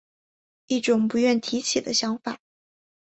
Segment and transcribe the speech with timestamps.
[0.65, 2.39] 一种不愿提起的想法